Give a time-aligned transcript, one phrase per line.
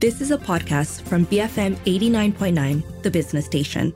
[0.00, 3.92] This is a podcast from BFM 89.9, the business station.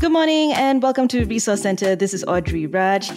[0.00, 1.94] Good morning and welcome to Resource Center.
[1.94, 3.08] This is Audrey Raj.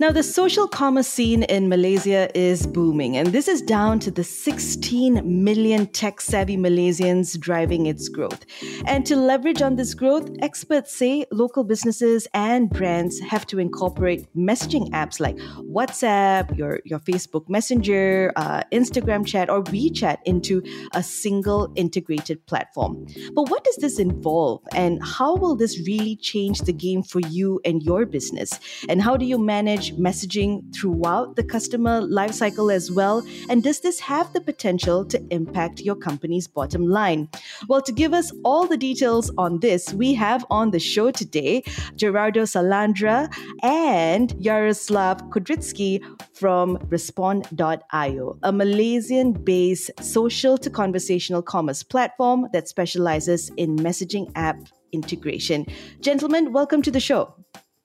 [0.00, 4.24] Now, the social commerce scene in Malaysia is booming, and this is down to the
[4.24, 8.44] 16 million tech savvy Malaysians driving its growth.
[8.86, 14.26] And to leverage on this growth, experts say local businesses and brands have to incorporate
[14.34, 20.60] messaging apps like WhatsApp, your, your Facebook Messenger, uh, Instagram chat, or WeChat into
[20.92, 23.06] a single integrated platform.
[23.32, 27.60] But what does this involve, and how will this really change the game for you
[27.64, 28.58] and your business?
[28.88, 33.24] And how do you manage messaging throughout the customer lifecycle as well?
[33.48, 37.28] And does this have the potential to impact your company's bottom line?
[37.68, 41.62] Well, to give us all the details on this, we have on the show today
[41.96, 46.02] Gerardo Salandra and Yaroslav Kudritsky
[46.34, 54.56] from Respond.io, a Malaysian based social to conversational commerce platform that specializes in messaging app
[54.92, 55.66] integration.
[56.00, 57.34] Gentlemen, welcome to the show.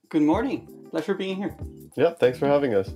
[0.10, 0.79] Good morning.
[0.90, 1.56] Pleasure being here.
[1.96, 2.92] Yeah, thanks for having us.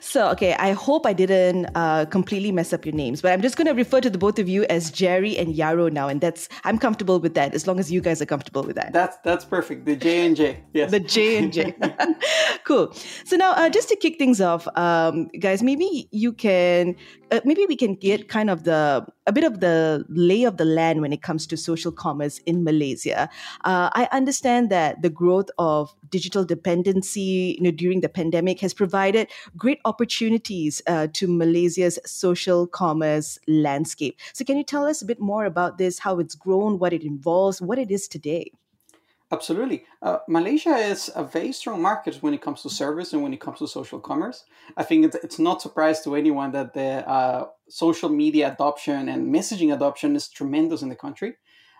[0.00, 3.56] So, okay, I hope I didn't uh, completely mess up your names, but I'm just
[3.56, 6.48] going to refer to the both of you as Jerry and Yaro now, and that's
[6.64, 8.92] I'm comfortable with that as long as you guys are comfortable with that.
[8.92, 9.84] That's that's perfect.
[9.84, 10.90] The J and J, yes.
[10.90, 11.74] The J and J.
[12.64, 12.92] cool.
[13.24, 16.96] So now, uh, just to kick things off, um, guys, maybe you can,
[17.30, 20.64] uh, maybe we can get kind of the a bit of the lay of the
[20.64, 23.28] land when it comes to social commerce in Malaysia.
[23.64, 28.72] Uh, I understand that the growth of digital dependency you know, during the pandemic has
[28.72, 34.18] provided great opportunities uh, to Malaysia's social commerce landscape.
[34.32, 37.02] So, can you tell us a bit more about this, how it's grown, what it
[37.02, 38.52] involves, what it is today?
[39.30, 39.84] Absolutely.
[40.00, 43.40] Uh, Malaysia is a very strong market when it comes to service and when it
[43.40, 44.44] comes to social commerce.
[44.74, 49.32] I think it's, it's not surprise to anyone that the uh, social media adoption and
[49.34, 51.34] messaging adoption is tremendous in the country.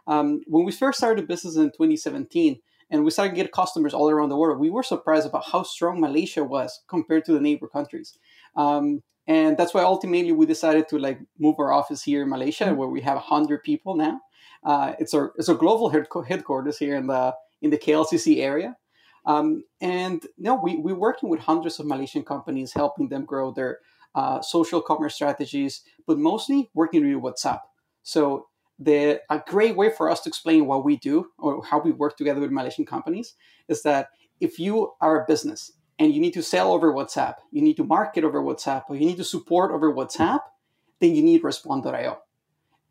[0.06, 2.60] Um, when we first started business in 2017
[2.90, 5.62] and we started to get customers all around the world, we were surprised about how
[5.62, 8.18] strong Malaysia was compared to the neighbor countries.
[8.56, 12.64] Um, and that's why ultimately we decided to like move our office here in Malaysia,
[12.64, 12.76] mm-hmm.
[12.76, 14.20] where we have 100 people now.
[14.64, 18.76] Uh, it's a it's a global headquarters here in the in the KLCC area.
[19.26, 23.50] Um, and you know, we, we're working with hundreds of Malaysian companies, helping them grow
[23.50, 23.78] their
[24.14, 27.60] uh, social commerce strategies, but mostly working with WhatsApp.
[28.02, 28.46] So
[28.78, 32.16] the a great way for us to explain what we do or how we work
[32.16, 33.34] together with Malaysian companies
[33.68, 34.08] is that
[34.40, 37.84] if you are a business and you need to sell over WhatsApp, you need to
[37.84, 40.40] market over WhatsApp, or you need to support over WhatsApp,
[41.00, 42.18] then you need Respond.io.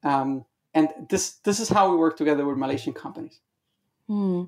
[0.04, 0.46] Um,
[0.78, 3.40] and this this is how we work together with Malaysian companies.
[4.08, 4.44] Hmm.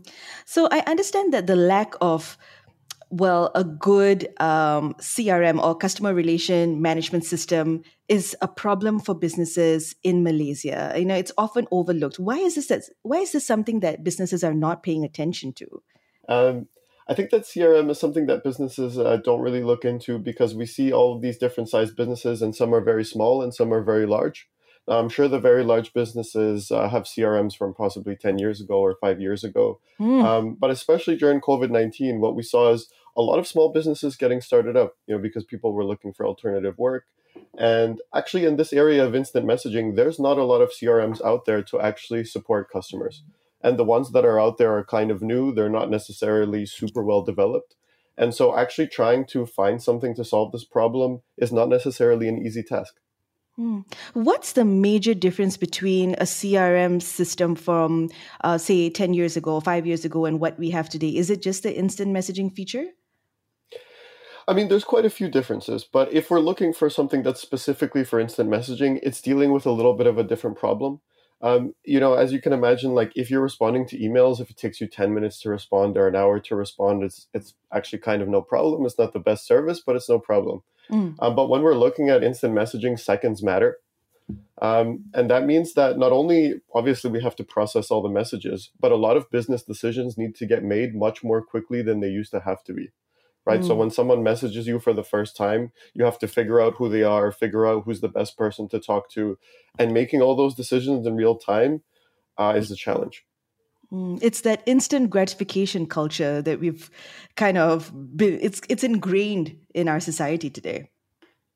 [0.46, 2.38] So I understand that the lack of
[3.12, 9.96] well, a good um, CRM or customer relation management system is a problem for businesses
[10.04, 10.94] in Malaysia.
[10.96, 12.20] You know, it's often overlooked.
[12.20, 12.68] Why is this?
[12.68, 15.82] That, why is this something that businesses are not paying attention to?
[16.28, 16.68] Um,
[17.08, 20.68] I think that CRM is something that businesses uh, don't really look into because we
[20.68, 23.82] see all of these different sized businesses, and some are very small and some are
[23.82, 24.48] very large.
[24.98, 28.96] I'm sure the very large businesses uh, have CRMs from possibly 10 years ago or
[29.00, 29.80] five years ago.
[30.00, 30.24] Mm.
[30.24, 34.16] Um, but especially during COVID 19, what we saw is a lot of small businesses
[34.16, 37.06] getting started up, you know, because people were looking for alternative work.
[37.58, 41.46] And actually, in this area of instant messaging, there's not a lot of CRMs out
[41.46, 43.24] there to actually support customers.
[43.62, 47.04] And the ones that are out there are kind of new, they're not necessarily super
[47.04, 47.76] well developed.
[48.18, 52.46] And so, actually, trying to find something to solve this problem is not necessarily an
[52.46, 52.96] easy task.
[53.60, 53.82] Hmm.
[54.14, 58.10] What's the major difference between a CRM system from,
[58.40, 61.10] uh, say, 10 years ago, five years ago, and what we have today?
[61.10, 62.86] Is it just the instant messaging feature?
[64.48, 68.06] I mean, there's quite a few differences, but if we're looking for something that's specifically
[68.06, 71.02] for instant messaging, it's dealing with a little bit of a different problem.
[71.42, 74.58] Um, you know, as you can imagine, like if you're responding to emails, if it
[74.58, 78.22] takes you 10 minutes to respond or an hour to respond, it's it's actually kind
[78.22, 78.86] of no problem.
[78.86, 80.64] It's not the best service, but it's no problem.
[80.92, 81.16] Mm.
[81.20, 83.78] Um, but when we're looking at instant messaging, seconds matter.
[84.62, 88.70] Um, and that means that not only obviously we have to process all the messages,
[88.80, 92.10] but a lot of business decisions need to get made much more quickly than they
[92.10, 92.90] used to have to be.
[93.50, 93.62] Right.
[93.62, 93.68] Mm.
[93.68, 96.88] So when someone messages you for the first time, you have to figure out who
[96.88, 99.40] they are, figure out who's the best person to talk to,
[99.80, 101.82] and making all those decisions in real time
[102.38, 103.26] uh, is a challenge.
[103.92, 106.92] Mm, it's that instant gratification culture that we've
[107.38, 110.92] kind of been, it's it's ingrained in our society today.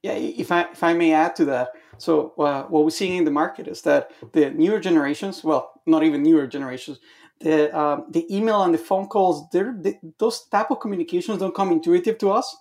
[0.02, 3.26] Yeah, if I if I may add to that, so uh, what we're seeing in
[3.26, 7.00] the market is that the newer generations, well, not even newer generations,
[7.40, 11.72] the um, the email and the phone calls, they those type of communications don't come
[11.72, 12.56] intuitive to us.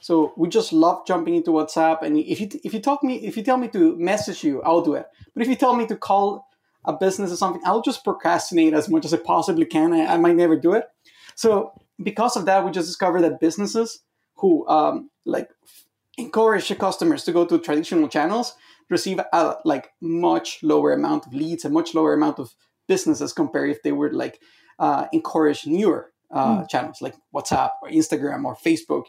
[0.00, 2.02] So we just love jumping into WhatsApp.
[2.02, 4.82] And if you if you talk me if you tell me to message you, I'll
[4.82, 5.06] do it.
[5.34, 6.46] But if you tell me to call
[6.84, 9.92] a business or something, I'll just procrastinate as much as I possibly can.
[9.92, 10.84] I, I might never do it.
[11.34, 11.72] So
[12.02, 14.02] because of that, we just discovered that businesses
[14.36, 15.50] who um, like
[16.16, 18.54] encourage the customers to go to traditional channels
[18.90, 22.54] receive a like much lower amount of leads, a much lower amount of
[22.88, 24.40] businesses compared if they were like
[24.78, 26.68] uh, encourage newer uh, mm.
[26.68, 29.04] channels like WhatsApp or Instagram or Facebook.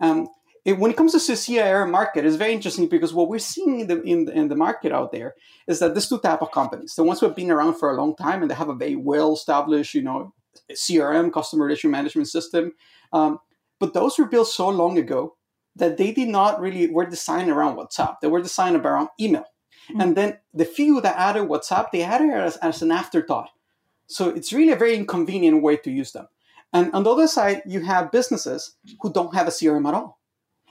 [0.00, 0.28] Um,
[0.64, 3.80] it, when it comes to the CIR market, it's very interesting because what we're seeing
[3.80, 5.34] in the, in in the market out there
[5.68, 6.94] is that there's two type of companies.
[6.94, 8.96] The ones who have been around for a long time and they have a very
[8.96, 10.32] well established, you know,
[10.72, 12.72] CRM, customer relationship management system.
[13.12, 13.38] Um,
[13.78, 15.36] but those were built so long ago
[15.76, 18.16] that they did not really were designed around WhatsApp.
[18.20, 19.44] They were designed around email.
[19.90, 20.00] Mm-hmm.
[20.00, 23.50] And then the few that added WhatsApp, they added it as, as an afterthought.
[24.06, 26.28] So it's really a very inconvenient way to use them.
[26.72, 30.18] And on the other side, you have businesses who don't have a CRM at all.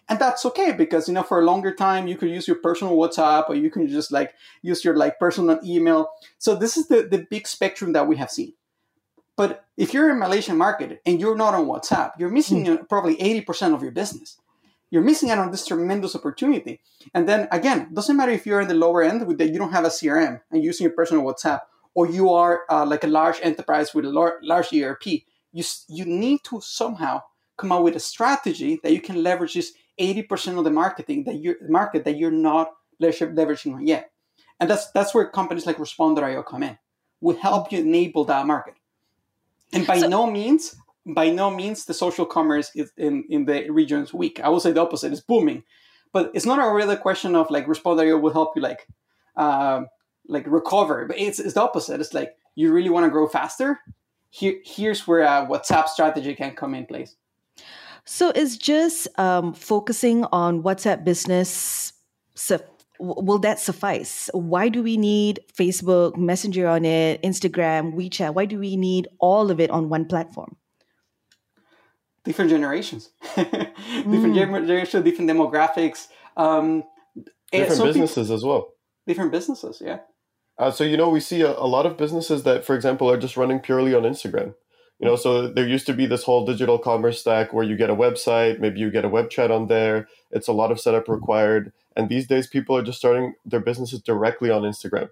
[0.10, 2.98] And that's okay because you know for a longer time you could use your personal
[2.98, 6.10] WhatsApp or you can just like use your like personal email.
[6.40, 8.54] So this is the, the big spectrum that we have seen.
[9.38, 12.88] But if you're in Malaysian market and you're not on WhatsApp, you're missing mm.
[12.90, 14.38] probably 80% of your business
[14.94, 16.80] you're missing out on this tremendous opportunity.
[17.16, 19.72] And then again, doesn't matter if you're in the lower end with that you don't
[19.72, 21.62] have a CRM and using your personal WhatsApp,
[21.96, 25.08] or you are uh, like a large enterprise with a lar- large ERP.
[25.52, 27.24] You you need to somehow
[27.58, 31.38] come up with a strategy that you can leverage this 80% of the marketing that
[31.40, 34.12] you market that you're not leveraging yet.
[34.60, 36.78] And that's that's where companies like Respond.io come in.
[37.20, 38.76] We help you enable that market.
[39.74, 43.70] And by so, no means by no means the social commerce is in, in the
[43.70, 44.40] regions weak.
[44.40, 45.12] I would say the opposite.
[45.12, 45.64] It's booming,
[46.12, 48.88] but it's not a really question of like Responder will help you like
[49.36, 49.84] uh,
[50.28, 51.06] like recover.
[51.06, 52.00] But it's, it's the opposite.
[52.00, 53.80] It's like you really want to grow faster.
[54.30, 57.16] Here, here's where a WhatsApp strategy can come in place.
[58.06, 61.94] So is just um, focusing on WhatsApp business
[63.00, 64.30] will that suffice?
[64.34, 68.34] Why do we need Facebook, Messenger on it, Instagram, WeChat?
[68.34, 70.56] Why do we need all of it on one platform?
[72.24, 73.76] Different generations, different
[74.06, 74.36] mm.
[74.36, 76.84] generations, different demographics, um,
[77.52, 78.74] different businesses people, as well.
[79.08, 80.00] Different businesses, yeah.
[80.58, 83.18] Uh, so you know, we see a, a, lot of businesses that, for example, are
[83.18, 84.54] just running purely on Instagram.
[85.00, 87.90] You know, so there used to be this whole digital commerce stack where you get
[87.90, 90.08] a website, maybe you get a web chat on there.
[90.32, 94.02] It's a lot of setup required, and these days people are just starting their businesses
[94.02, 95.10] directly on Instagram.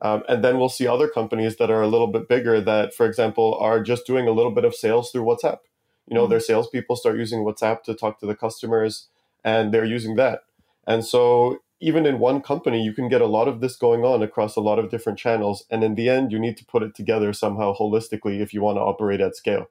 [0.00, 3.04] Um, and then we'll see other companies that are a little bit bigger that, for
[3.04, 5.58] example, are just doing a little bit of sales through WhatsApp
[6.06, 6.30] you know, mm-hmm.
[6.30, 9.08] their salespeople start using WhatsApp to talk to the customers,
[9.44, 10.40] and they're using that.
[10.86, 14.22] And so, even in one company, you can get a lot of this going on
[14.22, 15.64] across a lot of different channels.
[15.70, 18.76] And in the end, you need to put it together somehow holistically if you want
[18.76, 19.70] to operate at scale.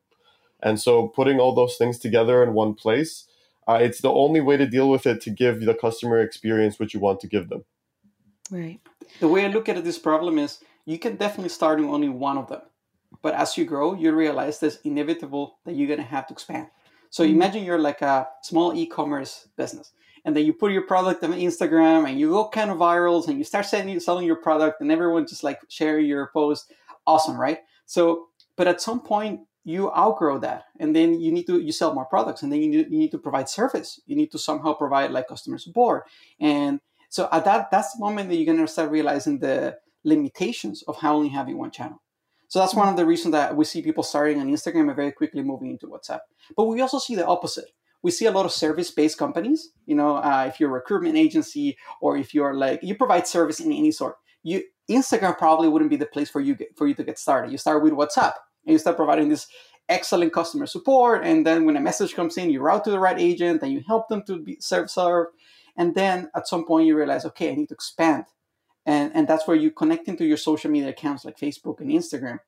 [0.62, 3.26] And so, putting all those things together in one place,
[3.68, 6.94] uh, it's the only way to deal with it to give the customer experience what
[6.94, 7.66] you want to give them.
[8.50, 8.80] Right.
[9.20, 12.38] The way I look at this problem is you can definitely start with only one
[12.38, 12.62] of them.
[13.22, 16.68] But as you grow, you realize it's inevitable that you're going to have to expand.
[17.10, 17.36] So mm-hmm.
[17.36, 19.92] imagine you're like a small e-commerce business,
[20.26, 23.38] and then you put your product on Instagram, and you go kind of virals and
[23.38, 26.72] you start selling, selling your product, and everyone just like share your post.
[27.06, 27.60] Awesome, right?
[27.86, 31.94] So, but at some point you outgrow that, and then you need to you sell
[31.94, 34.00] more products, and then you need, you need to provide service.
[34.06, 36.06] You need to somehow provide like customer support,
[36.40, 40.84] and so at that that's the moment that you're going to start realizing the limitations
[40.84, 42.02] of how only having one channel.
[42.50, 45.12] So that's one of the reasons that we see people starting on Instagram and very
[45.12, 46.22] quickly moving into WhatsApp.
[46.58, 47.70] But we also see the opposite.
[48.02, 49.70] We see a lot of service-based companies.
[49.86, 53.60] You know, uh, if you're a recruitment agency or if you're like you provide service
[53.60, 56.96] in any sort, you Instagram probably wouldn't be the place for you get, for you
[56.96, 57.52] to get started.
[57.52, 58.34] You start with WhatsApp
[58.66, 59.48] and you start providing this
[59.88, 61.24] excellent customer support.
[61.24, 63.84] And then when a message comes in, you route to the right agent and you
[63.86, 65.28] help them to be serve serve.
[65.78, 68.26] And then at some point you realize, okay, I need to expand
[68.86, 72.40] and and that's where you connecting to your social media accounts like facebook and instagram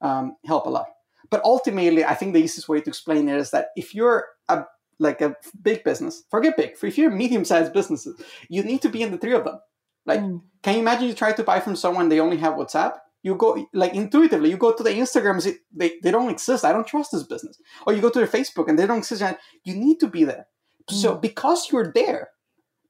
[0.00, 0.86] um, help a lot.
[1.30, 4.64] But ultimately i think the easiest way to explain it is that if you're a
[4.98, 9.10] like a big business forget big if you're medium-sized businesses you need to be in
[9.10, 9.58] the three of them.
[10.06, 10.40] Like mm.
[10.62, 12.98] can you imagine you try to buy from someone they only have whatsapp?
[13.22, 16.64] You go like intuitively you go to the instagram and they, they don't exist.
[16.64, 17.60] I don't trust this business.
[17.86, 19.22] Or you go to their facebook and they don't exist.
[19.64, 20.46] You need to be there.
[20.88, 20.94] Mm.
[20.94, 22.28] so because you're there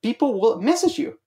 [0.02, 1.18] people will message you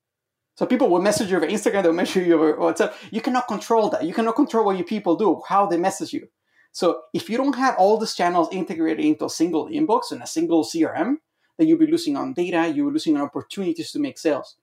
[0.60, 2.94] so people will message you over Instagram, they'll message you over WhatsApp.
[3.12, 4.04] You cannot control that.
[4.04, 6.28] You cannot control what your people do, how they message you.
[6.74, 10.28] So if you don't have all these channels integrated into a single inbox and a
[10.28, 11.16] single CRM,
[11.58, 14.58] then you'll be losing on data, you're losing on opportunities to make sales.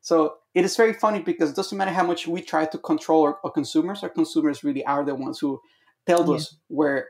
[0.00, 3.24] So it is very funny because it doesn't matter how much we try to control
[3.24, 5.60] our, our consumers, our consumers really are the ones who
[6.06, 6.36] tell yeah.
[6.36, 7.08] us where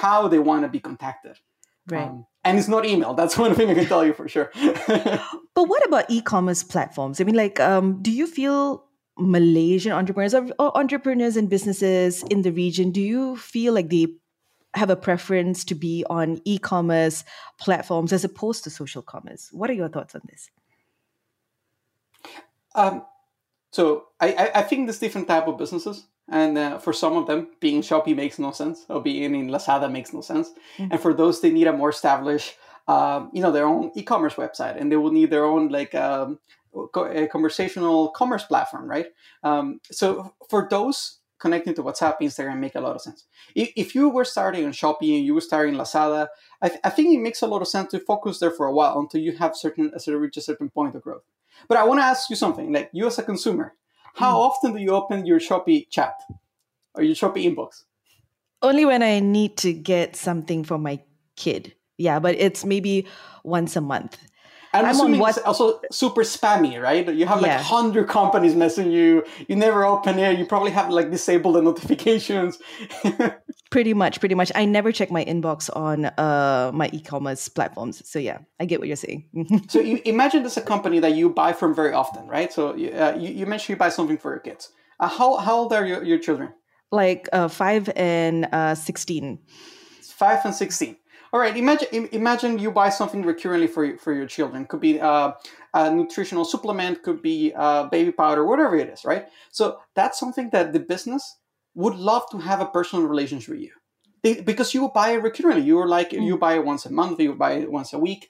[0.00, 1.38] how they want to be contacted.
[1.86, 2.08] Right.
[2.08, 3.14] Um, and it's not email.
[3.14, 4.50] That's one thing I can tell you for sure.
[4.54, 7.20] but what about e-commerce platforms?
[7.20, 8.84] I mean, like, um, do you feel
[9.20, 14.06] Malaysian entrepreneurs or, or entrepreneurs and businesses in the region, do you feel like they
[14.74, 17.24] have a preference to be on e-commerce
[17.58, 19.48] platforms as opposed to social commerce?
[19.52, 20.48] What are your thoughts on this?
[22.74, 23.04] Um,
[23.72, 26.06] so I, I think there's different type of businesses.
[26.30, 29.90] And uh, for some of them, being Shopee makes no sense, or being in Lazada
[29.90, 30.50] makes no sense.
[30.78, 30.92] Mm-hmm.
[30.92, 32.54] And for those, they need a more established,
[32.86, 36.38] um, you know, their own e-commerce website, and they will need their own like um,
[36.94, 39.06] a conversational commerce platform, right?
[39.42, 43.26] Um, so for those connecting to WhatsApp, Instagram make a lot of sense.
[43.54, 46.28] If, if you were starting on Shopee and you were starting Lazada,
[46.62, 48.72] I, th- I, think it makes a lot of sense to focus there for a
[48.72, 51.24] while until you have certain, sort of reach a certain point of growth.
[51.66, 53.74] But I want to ask you something, like you as a consumer,
[54.14, 54.48] how mm.
[54.48, 56.14] often do you open your Shopee chat
[56.94, 57.84] or your Shopee inbox?
[58.62, 61.00] Only when I need to get something for my
[61.36, 61.74] kid.
[61.96, 63.06] Yeah, but it's maybe
[63.44, 64.18] once a month.
[64.72, 65.36] I'm, I'm assuming what...
[65.36, 67.06] it's also super spammy, right?
[67.12, 67.62] You have like yeah.
[67.62, 69.24] hundred companies messaging you.
[69.48, 70.38] You never open it.
[70.38, 72.58] You probably have like disabled the notifications.
[73.70, 74.52] pretty much, pretty much.
[74.54, 78.08] I never check my inbox on uh, my e-commerce platforms.
[78.08, 79.24] So yeah, I get what you're saying.
[79.68, 82.52] so you imagine this a company that you buy from very often, right?
[82.52, 84.70] So uh, you, you mentioned you buy something for your kids.
[85.00, 86.52] Uh, how how old are your, your children?
[86.92, 89.38] Like uh, five and uh, sixteen.
[90.02, 90.96] Five and sixteen.
[91.32, 94.66] All right, imagine imagine you buy something recurrently for for your children.
[94.66, 95.32] Could be uh,
[95.72, 99.26] a nutritional supplement, could be uh, baby powder, whatever it is, right?
[99.52, 101.38] So that's something that the business
[101.74, 103.72] would love to have a personal relationship with you,
[104.24, 105.62] they, because you buy it recurrently.
[105.62, 106.24] You are like mm.
[106.24, 108.28] you buy it once a month, you buy it once a week,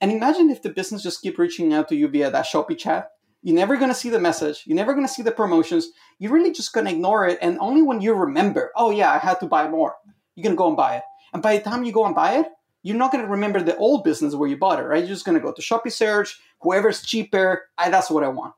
[0.00, 3.10] and imagine if the business just keep reaching out to you via that Shopee chat.
[3.42, 4.64] You're never gonna see the message.
[4.66, 5.92] You're never gonna see the promotions.
[6.18, 9.38] You're really just gonna ignore it, and only when you remember, oh yeah, I had
[9.38, 9.94] to buy more,
[10.34, 12.46] you're gonna go and buy it and by the time you go and buy it,
[12.82, 15.00] you're not going to remember the old business where you bought it, right?
[15.00, 18.54] You're just going to go to Shopee search, whoever's cheaper, I, that's what I want.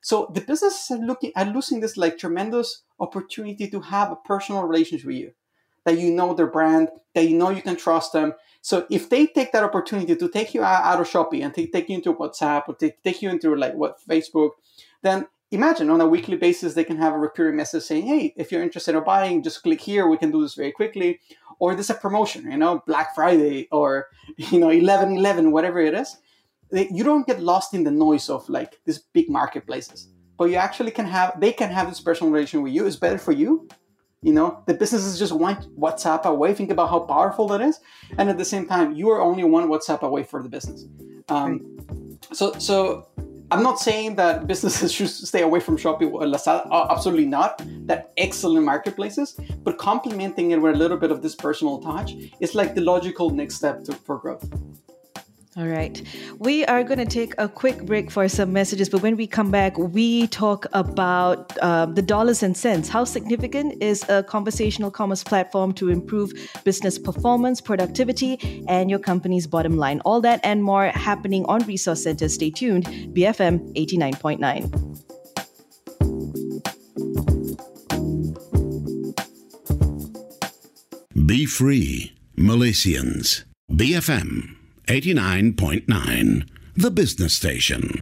[0.00, 4.62] So the businesses are looking at losing this like tremendous opportunity to have a personal
[4.62, 5.32] relationship with you,
[5.84, 8.34] that you know their brand, that you know you can trust them.
[8.60, 11.88] So if they take that opportunity to take you out of Shopee and take, take
[11.88, 14.50] you into WhatsApp or take, take you into like what Facebook,
[15.02, 18.50] then imagine on a weekly basis they can have a recurring message saying, "Hey, if
[18.52, 20.06] you're interested in buying, just click here.
[20.06, 21.20] We can do this very quickly."
[21.58, 25.94] Or there's a promotion, you know, Black Friday or you know, eleven eleven, whatever it
[25.94, 26.16] is.
[26.72, 30.90] You don't get lost in the noise of like these big marketplaces, but you actually
[30.90, 32.86] can have they can have this personal relation with you.
[32.86, 33.68] It's better for you.
[34.22, 36.54] You know, the businesses just one WhatsApp away.
[36.54, 37.80] Think about how powerful that is,
[38.16, 40.86] and at the same time, you are only one WhatsApp away for the business.
[41.28, 41.78] Um,
[42.32, 43.08] so, so
[43.50, 46.66] I'm not saying that businesses should stay away from Shopee or Lazada.
[46.70, 47.62] Uh, absolutely not.
[47.86, 52.54] They're excellent marketplaces, but complementing it with a little bit of this personal touch is
[52.54, 54.48] like the logical next step to, for growth.
[55.56, 56.02] All right.
[56.40, 59.52] We are going to take a quick break for some messages, but when we come
[59.52, 62.88] back, we talk about uh, the dollars and cents.
[62.88, 66.32] How significant is a conversational commerce platform to improve
[66.64, 70.00] business performance, productivity, and your company's bottom line?
[70.04, 72.28] All that and more happening on Resource Center.
[72.28, 72.86] Stay tuned.
[73.14, 74.88] BFM 89.9.
[81.26, 83.44] Be free, Malaysians.
[83.70, 88.00] BFM 89.9, the business station.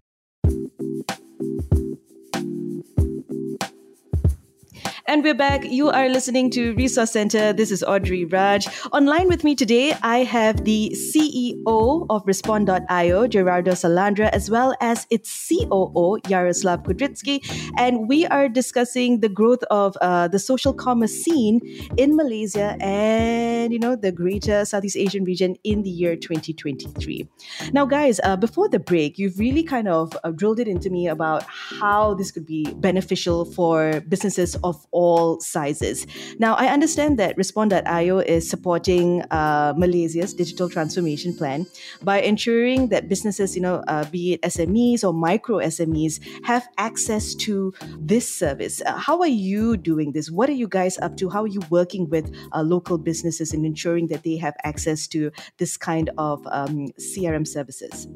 [5.12, 5.66] And we're back.
[5.66, 7.52] You are listening to Resource Center.
[7.52, 8.66] This is Audrey Raj.
[8.92, 15.06] Online with me today, I have the CEO of Respond.io, Gerardo Salandra, as well as
[15.10, 17.44] its COO, Yaroslav Kudritsky.
[17.76, 21.60] And we are discussing the growth of uh, the social commerce scene
[21.98, 27.28] in Malaysia and, you know, the greater Southeast Asian region in the year 2023.
[27.74, 31.06] Now, guys, uh, before the break, you've really kind of uh, drilled it into me
[31.06, 36.06] about how this could be beneficial for businesses of all all sizes.
[36.38, 41.66] Now, I understand that Respond.io is supporting uh, Malaysia's digital transformation plan
[42.02, 47.34] by ensuring that businesses, you know, uh, be it SMEs or micro SMEs, have access
[47.46, 48.80] to this service.
[48.86, 50.30] Uh, how are you doing this?
[50.30, 51.28] What are you guys up to?
[51.28, 55.30] How are you working with uh, local businesses in ensuring that they have access to
[55.58, 58.06] this kind of um, CRM services?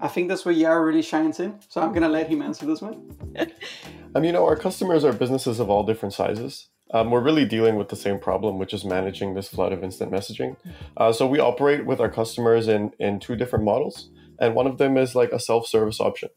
[0.00, 1.58] I think that's where Yaro really shines in.
[1.68, 3.16] So I'm going to let him answer this one.
[4.14, 6.68] um, you know, our customers are businesses of all different sizes.
[6.92, 10.10] Um, we're really dealing with the same problem, which is managing this flood of instant
[10.10, 10.56] messaging.
[10.96, 14.10] Uh, so we operate with our customers in, in two different models.
[14.40, 16.30] And one of them is like a self-service option.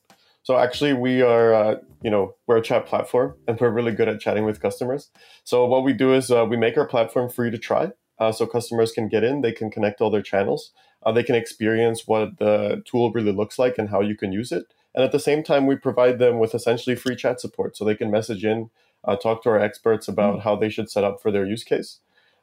[0.43, 4.09] So actually, we are, uh, you know, we're a chat platform, and we're really good
[4.09, 5.09] at chatting with customers.
[5.45, 8.45] So what we do is uh, we make our platform free to try, Uh, so
[8.45, 10.71] customers can get in, they can connect all their channels,
[11.05, 14.51] uh, they can experience what the tool really looks like and how you can use
[14.51, 14.65] it.
[14.95, 17.95] And at the same time, we provide them with essentially free chat support, so they
[17.95, 18.69] can message in,
[19.03, 20.43] uh, talk to our experts about mm-hmm.
[20.43, 21.99] how they should set up for their use case.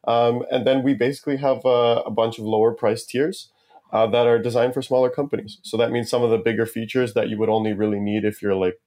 [0.06, 3.50] Um, and then we basically have a, a bunch of lower price tiers
[3.92, 5.58] uh, that are designed for smaller companies.
[5.62, 8.40] So that means some of the bigger features that you would only really need if
[8.40, 8.80] you're like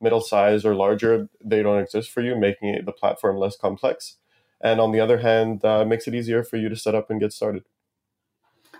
[0.00, 4.16] middle size or larger, they don't exist for you, making the platform less complex.
[4.60, 7.20] And on the other hand, uh, makes it easier for you to set up and
[7.20, 7.64] get started.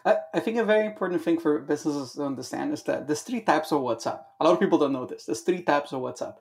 [0.05, 3.41] I, I think a very important thing for businesses to understand is that there's three
[3.41, 4.21] types of WhatsApp.
[4.41, 5.25] A lot of people don't know this.
[5.25, 6.37] There's three types of WhatsApp.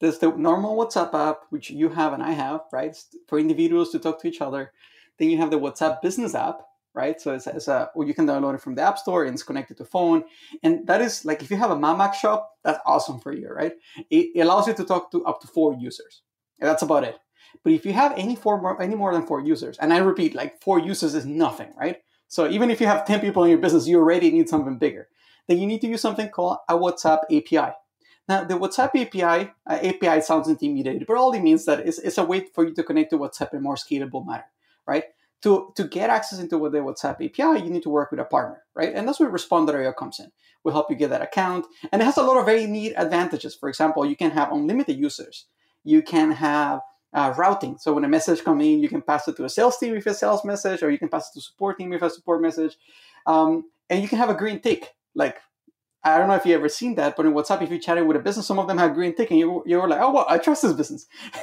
[0.00, 2.94] There's the normal WhatsApp app, which you have and I have, right?
[3.28, 4.72] For individuals to talk to each other.
[5.18, 6.60] Then you have the WhatsApp business app,
[6.92, 7.18] right?
[7.18, 9.42] So it's, it's a, well, you can download it from the App Store and it's
[9.42, 10.24] connected to phone.
[10.62, 13.72] And that is like, if you have a mamak shop, that's awesome for you, right?
[14.10, 16.22] It, it allows you to talk to up to four users.
[16.60, 17.18] And that's about it.
[17.64, 20.34] But if you have any four more, any more than four users, and I repeat,
[20.34, 21.98] like four users is nothing, right?
[22.28, 25.08] So even if you have 10 people in your business, you already need something bigger.
[25.46, 27.72] Then you need to use something called a WhatsApp API.
[28.28, 32.18] Now, the WhatsApp API, uh, API sounds intimidating, but all it means that it's, it's
[32.18, 34.46] a way for you to connect to WhatsApp in a more scalable manner,
[34.84, 35.04] right?
[35.42, 38.62] to, to get access into the WhatsApp API, you need to work with a partner,
[38.74, 38.92] right?
[38.92, 40.32] And that's where Respond.io comes in.
[40.64, 41.66] We'll help you get that account.
[41.92, 43.54] And it has a lot of very neat advantages.
[43.54, 45.46] For example, you can have unlimited users.
[45.84, 46.80] You can have
[47.12, 47.78] uh, routing.
[47.78, 50.06] So when a message comes in, you can pass it to a sales team if
[50.06, 52.76] a sales message, or you can pass it to support team if a support message.
[53.26, 54.94] Um, and you can have a green tick.
[55.14, 55.38] Like,
[56.04, 58.16] I don't know if you ever seen that, but in WhatsApp, if you're chatting with
[58.16, 60.38] a business, some of them have green tick, and you, you're like, oh, well, I
[60.38, 61.06] trust this business.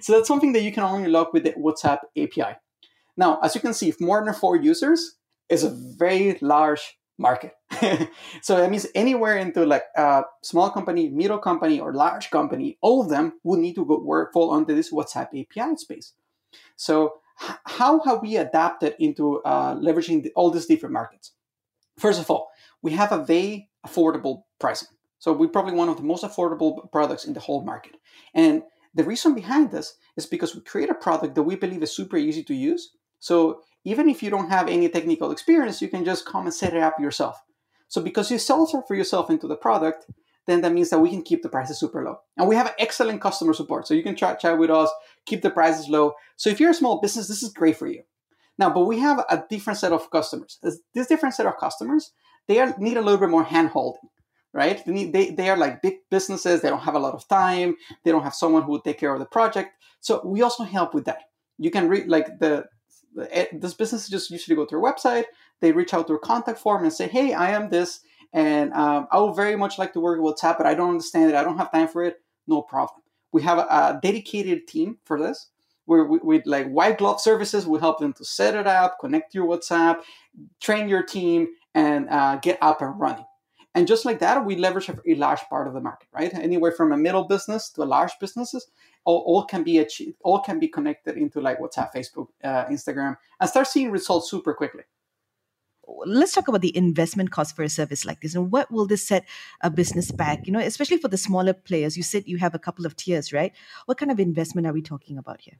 [0.00, 2.56] so that's something that you can only lock with the WhatsApp API.
[3.16, 5.16] Now, as you can see, if more than four users
[5.48, 7.54] is a very large market.
[8.42, 13.02] so that means anywhere into like a small company, middle company, or large company, all
[13.02, 16.14] of them would need to go work fall under this WhatsApp API space.
[16.76, 17.14] So
[17.64, 21.32] how have we adapted into uh, leveraging the, all these different markets?
[21.98, 22.50] First of all,
[22.82, 24.88] we have a very affordable pricing.
[25.18, 27.96] So we're probably one of the most affordable products in the whole market.
[28.34, 28.62] And
[28.94, 32.16] the reason behind this is because we create a product that we believe is super
[32.16, 36.26] easy to use so even if you don't have any technical experience, you can just
[36.26, 37.42] come and set it up yourself.
[37.88, 40.06] So because you sell for yourself into the product,
[40.46, 42.20] then that means that we can keep the prices super low.
[42.36, 43.86] And we have excellent customer support.
[43.86, 44.90] So you can chat, chat with us,
[45.26, 46.14] keep the prices low.
[46.36, 48.02] So if you're a small business, this is great for you.
[48.58, 50.58] Now, but we have a different set of customers.
[50.62, 52.12] This different set of customers,
[52.48, 54.08] they are, need a little bit more hand holding,
[54.52, 54.84] right?
[54.84, 56.60] They, need, they, they are like big businesses.
[56.60, 57.76] They don't have a lot of time.
[58.04, 59.72] They don't have someone who will take care of the project.
[60.00, 61.24] So we also help with that.
[61.58, 62.66] You can read like the
[63.52, 65.24] this business just usually go to a website
[65.60, 68.00] they reach out to a contact form and say hey i am this
[68.32, 71.30] and um, i would very much like to work with whatsapp but i don't understand
[71.30, 73.02] it i don't have time for it no problem
[73.32, 75.48] we have a, a dedicated team for this
[75.86, 79.34] where we, with like white glove services we help them to set it up connect
[79.34, 80.00] your whatsapp
[80.60, 83.24] train your team and uh, get up and running
[83.74, 86.34] and just like that, we leverage a large part of the market, right?
[86.34, 88.66] Anywhere from a middle business to a large businesses,
[89.08, 93.16] all, all can be achieved, all can be connected into like WhatsApp, Facebook, uh, Instagram,
[93.40, 94.82] and start seeing results super quickly.
[96.04, 99.08] Let's talk about the investment cost for a service like this, and what will this
[99.08, 99.24] set
[99.62, 100.46] a business back?
[100.46, 101.96] You know, especially for the smaller players.
[101.96, 103.54] You said you have a couple of tiers, right?
[103.86, 105.58] What kind of investment are we talking about here?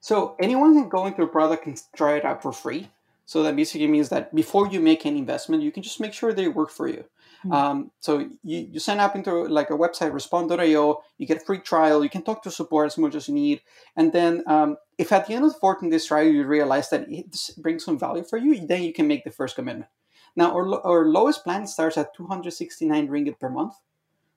[0.00, 2.90] So anyone can go into a product and try it out for free.
[3.24, 6.34] So that basically means that before you make any investment, you can just make sure
[6.34, 7.04] they work for you.
[7.44, 7.52] Mm-hmm.
[7.52, 11.58] Um, so you, you sign up into like a website, respond.io, you get a free
[11.58, 13.62] trial, you can talk to support as much as you need.
[13.96, 17.10] And then um, if at the end of the 14 days trial you realize that
[17.10, 19.90] it brings some value for you, then you can make the first commitment.
[20.36, 23.74] Now, our, our lowest plan starts at 269 ringgit per month.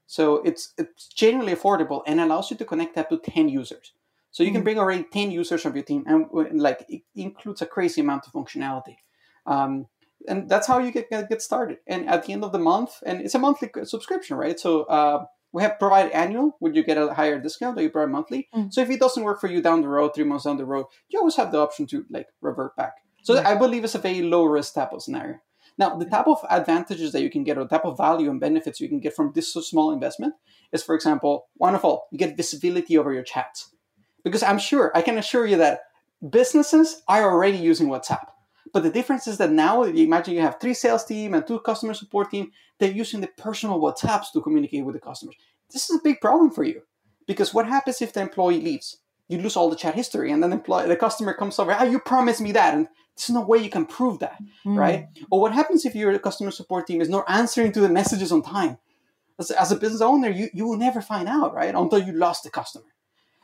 [0.07, 3.93] So it's, it's genuinely affordable and allows you to connect up to 10 users.
[4.31, 4.65] So you can mm.
[4.65, 8.33] bring already 10 users of your team and like it includes a crazy amount of
[8.33, 8.97] functionality.
[9.45, 9.87] Um,
[10.27, 11.77] and that's how you get get started.
[11.87, 14.59] And at the end of the month, and it's a monthly subscription, right?
[14.59, 18.11] So uh, we have provide annual, would you get a higher discount, or you provide
[18.11, 18.49] monthly.
[18.53, 18.73] Mm.
[18.73, 20.85] So if it doesn't work for you down the road, three months down the road,
[21.09, 22.95] you always have the option to like revert back.
[23.23, 23.45] So right.
[23.45, 25.37] I believe it's a very low risk type of scenario.
[25.77, 28.39] Now, the type of advantages that you can get, or the type of value and
[28.39, 30.35] benefits you can get from this small investment,
[30.71, 33.73] is, for example, one of all, you get visibility over your chats.
[34.23, 35.81] Because I'm sure, I can assure you that
[36.29, 38.25] businesses are already using WhatsApp.
[38.73, 41.93] But the difference is that now, imagine you have three sales team and two customer
[41.93, 45.35] support team, they're using the personal WhatsApps to communicate with the customers.
[45.71, 46.81] This is a big problem for you.
[47.27, 48.97] Because what happens if the employee leaves?
[49.27, 51.83] You lose all the chat history, and then the, employee, the customer comes over, ah,
[51.83, 54.77] you promised me that, and there's no way you can prove that, mm.
[54.77, 55.07] right?
[55.31, 58.43] Or what happens if your customer support team is not answering to the messages on
[58.43, 58.77] time?
[59.39, 61.73] As, as a business owner, you, you will never find out, right?
[61.73, 62.85] Until you lost the customer.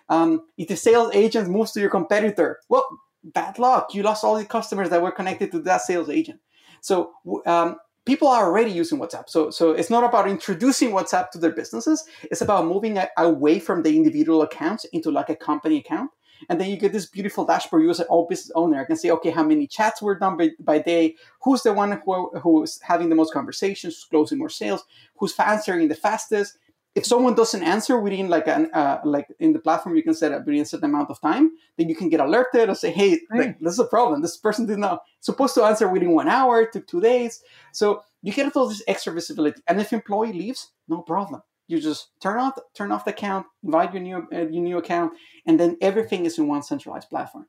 [0.07, 2.85] Um, if the sales agent moves to your competitor, well,
[3.23, 3.93] bad luck.
[3.93, 6.39] You lost all the customers that were connected to that sales agent.
[6.81, 7.11] So
[7.45, 9.29] um, people are already using WhatsApp.
[9.29, 12.05] So, so it's not about introducing WhatsApp to their businesses.
[12.23, 16.11] It's about moving away from the individual accounts into like a company account.
[16.49, 17.83] And then you get this beautiful dashboard.
[17.83, 20.37] You as an all business owner I can say, okay, how many chats were done
[20.37, 21.15] by, by day?
[21.43, 24.83] Who's the one who, who's having the most conversations, who's closing more sales,
[25.17, 26.57] who's answering the fastest?
[26.93, 30.31] If someone doesn't answer within like an uh, like in the platform you can set
[30.31, 33.19] up within a certain amount of time then you can get alerted and say hey
[33.29, 33.39] right.
[33.39, 34.21] like, this is a problem.
[34.21, 37.43] This person did not supposed to answer within one hour to two days.
[37.71, 39.61] So you get all this extra visibility.
[39.67, 41.41] And if employee leaves no problem.
[41.67, 45.13] You just turn off turn off the account invite your new uh, your new account
[45.45, 47.47] and then everything is in one centralized platform.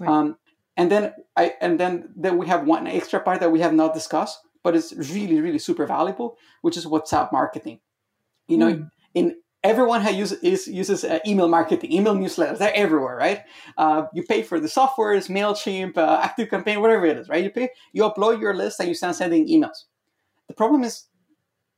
[0.00, 0.10] Right.
[0.10, 0.36] um,
[0.76, 3.94] and then i and then then we have one extra part that we have not
[3.94, 7.78] discussed but it's really really super valuable which is whatsapp marketing
[8.48, 8.90] you know, mm.
[9.14, 12.58] in everyone who use, is, uses uh, email marketing, email newsletters.
[12.58, 13.40] They're everywhere, right?
[13.76, 17.42] Uh, you pay for the softwares, Mailchimp, uh, Active Campaign, whatever it is, right?
[17.42, 19.84] You pay, you upload your list, and you start sending emails.
[20.48, 21.04] The problem is,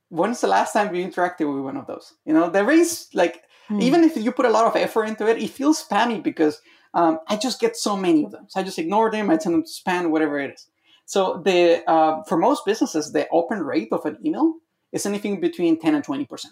[0.09, 2.15] when's the last time you interacted with one of those?
[2.25, 3.81] You know, there is like, mm.
[3.81, 6.61] even if you put a lot of effort into it, it feels spammy because
[6.95, 8.47] um, I just get so many of them.
[8.49, 9.31] So I just ignore them.
[9.31, 10.67] I send them to spam, whatever it is.
[11.05, 14.55] So the uh, for most businesses, the open rate of an email
[14.97, 16.47] is anything between 10 and 20%,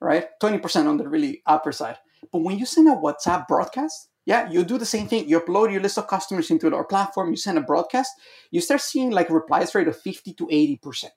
[0.00, 0.26] right?
[0.42, 1.98] 20% on the really upper side.
[2.32, 5.28] But when you send a WhatsApp broadcast, yeah, you do the same thing.
[5.28, 8.10] You upload your list of customers into our platform, you send a broadcast,
[8.50, 11.10] you start seeing like replies rate of 50 to 80%.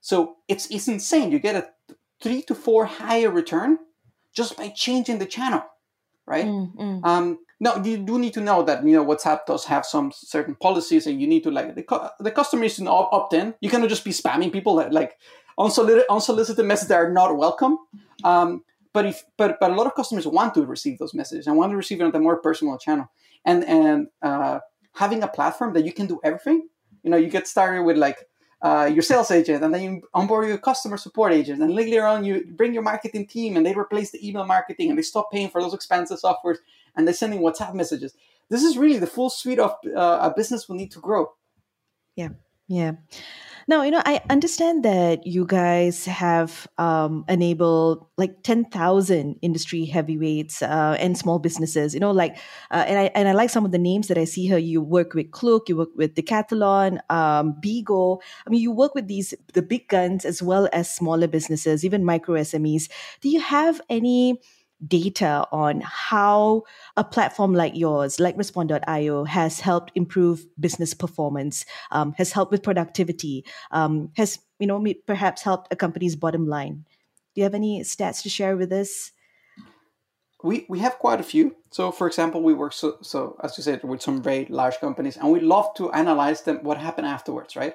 [0.00, 1.32] So it's, it's insane.
[1.32, 3.78] You get a three to four higher return
[4.34, 5.62] just by changing the channel,
[6.26, 6.44] right?
[6.44, 10.12] Mm, Um, no, you do need to know that you know WhatsApp does have some
[10.14, 13.54] certain policies, and you need to like the, the customer is to opt in.
[13.60, 15.16] You cannot just be spamming people that like
[15.58, 17.78] unsolicited, unsolicited messages that are not welcome.
[18.24, 21.56] Um, but if but but a lot of customers want to receive those messages and
[21.56, 23.10] want to receive it on a more personal channel.
[23.44, 24.60] And and uh,
[24.96, 26.68] having a platform that you can do everything.
[27.02, 28.26] You know, you get started with like
[28.62, 32.24] uh, your sales agent, and then you onboard your customer support agent, and later on
[32.24, 35.50] you bring your marketing team, and they replace the email marketing, and they stop paying
[35.50, 36.56] for those expensive softwares,
[36.96, 38.14] and they're sending WhatsApp messages.
[38.48, 41.32] This is really the full suite of uh, a business will need to grow.
[42.16, 42.30] Yeah,
[42.66, 42.92] yeah.
[43.68, 50.62] Now, you know, I understand that you guys have um, enabled like 10,000 industry heavyweights
[50.62, 52.36] uh, and small businesses, you know, like,
[52.70, 54.56] uh, and, I, and I like some of the names that I see here.
[54.56, 58.20] You work with Klook, you work with Decathlon, um, Bigo.
[58.46, 62.04] I mean, you work with these, the big guns as well as smaller businesses, even
[62.04, 62.88] micro SMEs.
[63.20, 64.40] Do you have any
[64.86, 66.62] data on how
[66.96, 72.62] a platform like yours, like Respond.io, has helped improve business performance, um, has helped with
[72.62, 76.84] productivity, um, has you know perhaps helped a company's bottom line.
[77.34, 79.12] Do you have any stats to share with us?
[80.42, 81.56] We, we have quite a few.
[81.70, 85.16] So, for example, we work so, so as you said with some very large companies,
[85.16, 87.74] and we love to analyze them what happened afterwards, right?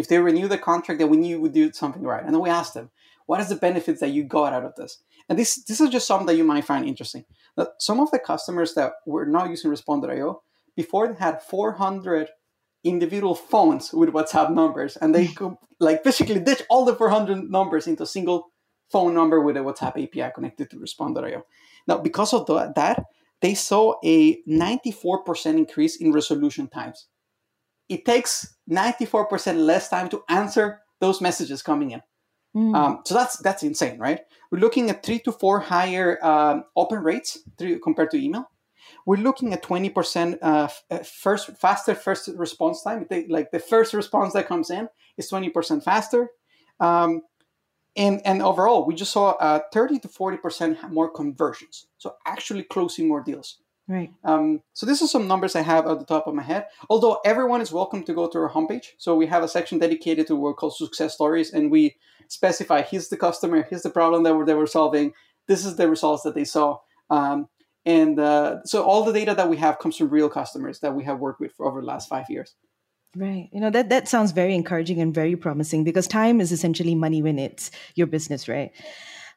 [0.00, 2.48] If they renew the contract, then we knew we did something right, and then we
[2.48, 2.90] asked them,
[3.26, 5.02] what is the benefits that you got out of this?
[5.28, 7.24] And this this is just something that you might find interesting.
[7.56, 10.42] That some of the customers that were not using Respond.io
[10.74, 12.30] before they had 400
[12.82, 17.86] individual phones with WhatsApp numbers, and they could like basically ditch all the 400 numbers
[17.86, 18.50] into a single
[18.90, 21.44] phone number with a WhatsApp API connected to Respond.io.
[21.86, 23.04] Now, because of that,
[23.40, 27.06] they saw a 94% increase in resolution times.
[27.90, 32.02] It takes 94% less time to answer those messages coming in.
[32.56, 32.74] Mm.
[32.74, 34.20] Um, so that's that's insane, right?
[34.50, 37.38] We're looking at three to four higher um, open rates
[37.82, 38.50] compared to email.
[39.06, 43.06] We're looking at twenty percent uh, uh, first faster first response time.
[43.08, 46.30] They, like the first response that comes in is twenty percent faster,
[46.80, 47.22] um,
[47.96, 51.86] and and overall we just saw uh, thirty to forty percent more conversions.
[51.98, 53.59] So actually closing more deals.
[53.90, 54.12] Right.
[54.22, 56.66] Um, so this is some numbers I have at the top of my head.
[56.88, 58.90] Although everyone is welcome to go to our homepage.
[58.98, 61.96] So we have a section dedicated to what we call success stories, and we
[62.28, 65.12] specify here's the customer, here's the problem that we're, they were solving,
[65.48, 66.78] this is the results that they saw.
[67.10, 67.48] Um,
[67.84, 71.02] and uh, so all the data that we have comes from real customers that we
[71.02, 72.54] have worked with for over the last five years.
[73.16, 73.48] Right.
[73.52, 77.22] You know, that, that sounds very encouraging and very promising because time is essentially money
[77.22, 78.70] when it's your business, right?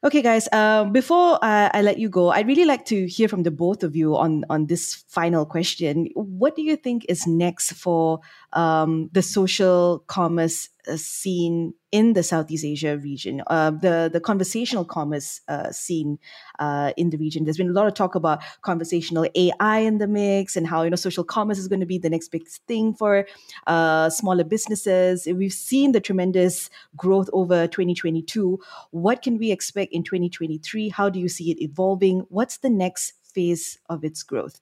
[0.03, 0.49] Okay, guys.
[0.51, 3.83] Uh, before uh, I let you go, I'd really like to hear from the both
[3.83, 6.09] of you on on this final question.
[6.13, 8.19] What do you think is next for
[8.51, 10.67] um, the social commerce
[10.97, 16.19] scene in the Southeast Asia region, uh, the the conversational commerce uh, scene
[16.59, 17.43] uh, in the region.
[17.43, 20.89] There's been a lot of talk about conversational AI in the mix and how you
[20.89, 23.27] know social commerce is going to be the next big thing for
[23.67, 25.27] uh, smaller businesses.
[25.27, 28.59] We've seen the tremendous growth over 2022.
[28.91, 30.89] What can we expect in 2023?
[30.89, 32.25] How do you see it evolving?
[32.29, 34.59] What's the next phase of its growth.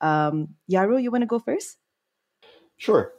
[0.00, 1.78] Um, Yaro, you want to go first?
[2.76, 3.12] Sure.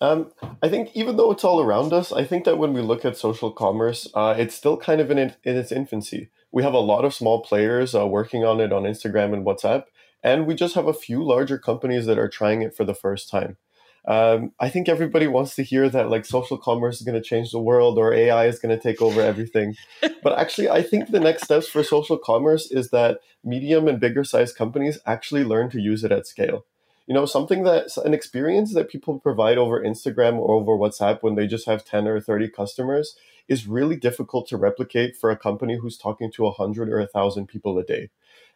[0.00, 0.32] Um,
[0.62, 3.16] I think even though it's all around us, I think that when we look at
[3.16, 6.30] social commerce, uh, it's still kind of in, in its infancy.
[6.52, 9.84] We have a lot of small players uh, working on it on Instagram and WhatsApp,
[10.22, 13.30] and we just have a few larger companies that are trying it for the first
[13.30, 13.56] time.
[14.06, 17.50] Um, I think everybody wants to hear that like social commerce is going to change
[17.50, 19.74] the world or AI is going to take over everything.
[20.22, 24.22] but actually, I think the next steps for social commerce is that medium and bigger
[24.22, 26.64] sized companies actually learn to use it at scale
[27.06, 31.34] you know something that an experience that people provide over instagram or over whatsapp when
[31.34, 33.16] they just have 10 or 30 customers
[33.48, 37.78] is really difficult to replicate for a company who's talking to 100 or 1000 people
[37.78, 38.10] a day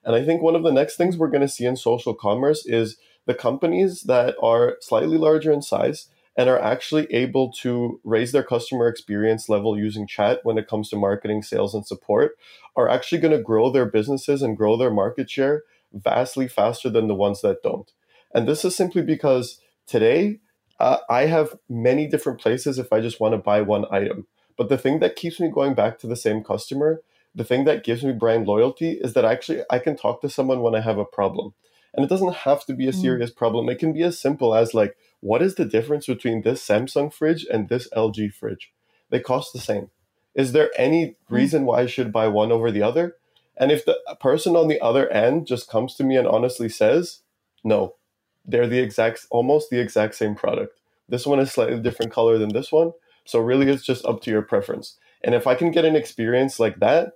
[0.05, 2.67] and i think one of the next things we're going to see in social commerce
[2.67, 8.33] is the companies that are slightly larger in size and are actually able to raise
[8.33, 12.33] their customer experience level using chat when it comes to marketing, sales, and support
[12.77, 17.09] are actually going to grow their businesses and grow their market share vastly faster than
[17.09, 17.93] the ones that don't.
[18.35, 20.41] And this is simply because today
[20.79, 24.27] uh, I have many different places if I just want to buy one item.
[24.57, 27.03] But the thing that keeps me going back to the same customer,
[27.35, 30.63] the thing that gives me brand loyalty is that actually I can talk to someone
[30.63, 31.55] when I have a problem.
[31.95, 33.01] And it doesn't have to be a mm.
[33.01, 33.37] serious mm.
[33.37, 33.69] problem.
[33.69, 37.47] It can be as simple as like, what is the difference between this Samsung fridge
[37.51, 38.73] and this LG fridge?
[39.11, 39.91] They cost the same.
[40.35, 41.15] Is there any mm.
[41.29, 43.17] reason why I should buy one over the other?
[43.57, 47.21] And if the person on the other end just comes to me and honestly says,
[47.63, 47.97] no,
[48.45, 50.79] they're the exact almost the exact same product.
[51.09, 52.93] This one is slightly different color than this one
[53.31, 54.99] so really it's just up to your preference.
[55.23, 57.13] And if i can get an experience like that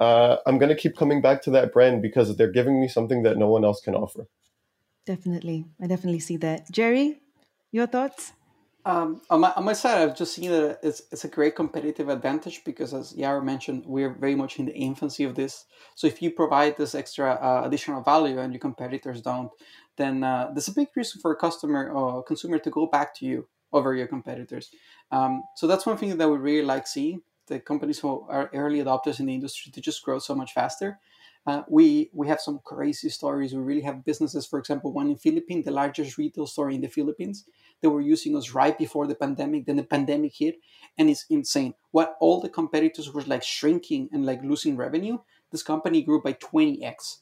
[0.00, 3.24] uh, i'm going to keep coming back to that brand because they're giving me something
[3.24, 4.28] that no one else can offer.
[5.06, 5.64] Definitely.
[5.82, 6.70] I definitely see that.
[6.70, 7.18] Jerry
[7.72, 8.32] your thoughts
[8.88, 12.08] um, on, my, on my side, I've just seen that it's, it's a great competitive
[12.08, 15.66] advantage because, as Yaro mentioned, we're very much in the infancy of this.
[15.94, 19.50] So, if you provide this extra uh, additional value and your competitors don't,
[19.98, 23.26] then uh, there's a big reason for a customer or consumer to go back to
[23.26, 24.70] you over your competitors.
[25.12, 28.82] Um, so that's one thing that we really like seeing the companies who are early
[28.82, 30.98] adopters in the industry to just grow so much faster.
[31.46, 33.54] Uh, we we have some crazy stories.
[33.54, 36.88] We really have businesses, for example, one in Philippines, the largest retail store in the
[36.88, 37.44] Philippines.
[37.80, 39.66] They were using us right before the pandemic.
[39.66, 40.56] Then the pandemic hit,
[40.98, 41.74] and it's insane.
[41.90, 45.18] What all the competitors were like shrinking and like losing revenue,
[45.50, 47.18] this company grew by 20x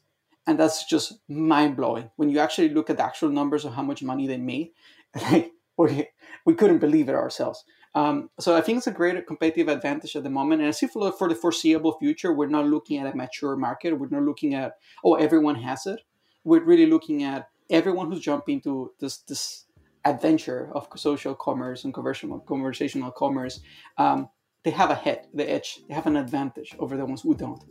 [0.47, 3.83] and that's just mind blowing when you actually look at the actual numbers of how
[3.83, 4.71] much money they made.
[5.21, 6.07] Like we,
[6.45, 7.63] we couldn't believe it ourselves.
[7.97, 10.61] Um, so I think it's a great competitive advantage at the moment.
[10.61, 13.97] And I see for, for the foreseeable future, we're not looking at a mature market.
[13.97, 16.01] We're not looking at oh everyone has it.
[16.43, 19.65] We're really looking at everyone who's jumping into this this
[20.05, 23.61] adventure of social commerce and conversational conversational commerce.
[23.97, 24.29] Um,
[24.63, 25.79] they have a head, the edge.
[25.87, 27.63] They have an advantage over the ones who don't.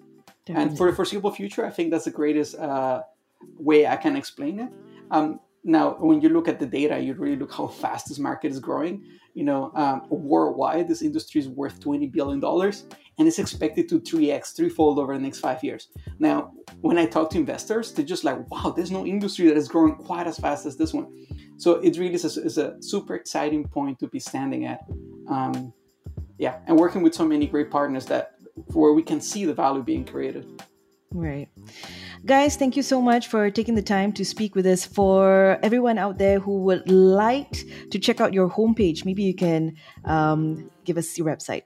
[0.44, 0.70] Definitely.
[0.70, 3.02] And for the foreseeable future, I think that's the greatest uh,
[3.58, 4.72] way I can explain it.
[5.12, 8.52] Um, now, when you look at the data, you really look how fast this market
[8.52, 9.04] is growing.
[9.34, 14.54] You know, um, worldwide, this industry is worth $20 billion and it's expected to 3x,
[14.54, 15.88] threefold over the next five years.
[16.20, 16.52] Now,
[16.82, 19.96] when I talk to investors, they're just like, wow, there's no industry that is growing
[19.96, 21.26] quite as fast as this one.
[21.56, 24.84] So it really is a, is a super exciting point to be standing at.
[25.28, 25.72] Um,
[26.38, 28.34] yeah, and working with so many great partners that
[28.66, 30.62] where we can see the value being created.
[31.12, 31.48] Right.
[32.24, 34.84] Guys, thank you so much for taking the time to speak with us.
[34.84, 39.76] For everyone out there who would like to check out your homepage, maybe you can
[40.04, 41.62] um, give us your website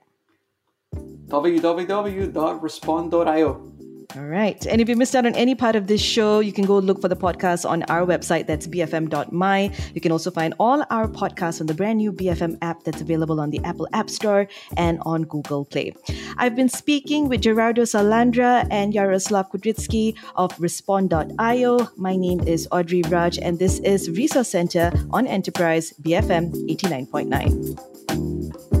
[1.31, 3.70] www.respond.io.
[4.15, 4.65] All right.
[4.65, 6.99] And if you missed out on any part of this show, you can go look
[6.99, 8.45] for the podcast on our website.
[8.45, 9.71] That's bfm.my.
[9.93, 13.39] You can also find all our podcasts on the brand new BFM app that's available
[13.39, 15.93] on the Apple App Store and on Google Play.
[16.37, 21.87] I've been speaking with Gerardo Salandra and Yaroslav Kudrytsky of Respond.io.
[21.95, 28.80] My name is Audrey Raj, and this is Resource Center on Enterprise BFM 89.9.